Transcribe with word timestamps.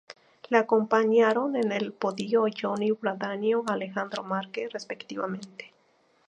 Le 0.49 0.57
acompañaron 0.57 1.55
en 1.55 1.71
el 1.71 1.93
podio 1.93 2.45
Joni 2.59 2.89
Brandão 2.91 3.45
y 3.67 3.71
Alejandro 3.71 4.23
Marque, 4.23 4.67
respectivamente. 4.67 5.75